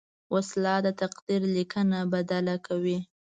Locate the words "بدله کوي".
2.13-2.99